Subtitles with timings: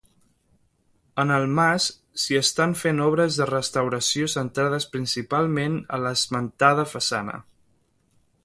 [1.23, 1.85] En el mas
[2.21, 7.39] s'hi estan fent obres de restauració centrades principalment a l'esmentada façana.